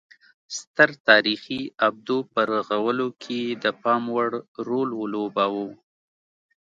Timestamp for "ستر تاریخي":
0.57-1.61